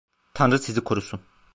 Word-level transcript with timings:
Tanrı 0.33 0.59
sizi 0.59 0.81
korusun. 0.83 1.19